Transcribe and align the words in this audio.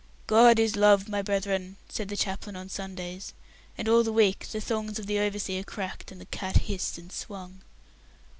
"God 0.25 0.57
is 0.57 0.75
love, 0.75 1.07
my 1.07 1.21
brethren," 1.21 1.75
said 1.87 2.09
the 2.09 2.17
chaplain 2.17 2.55
on 2.55 2.69
Sundays, 2.69 3.35
and 3.77 3.87
all 3.87 4.01
the 4.03 4.11
week 4.11 4.47
the 4.47 4.59
thongs 4.59 4.97
of 4.97 5.05
the 5.05 5.19
overseer 5.19 5.61
cracked, 5.63 6.11
and 6.11 6.19
the 6.19 6.25
cat 6.25 6.57
hissed 6.57 6.97
and 6.97 7.11
swung. 7.11 7.61